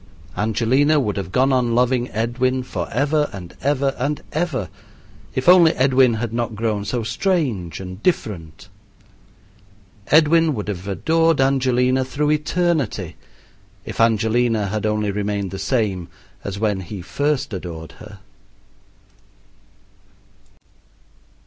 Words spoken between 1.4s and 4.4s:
on loving Edwin forever and ever and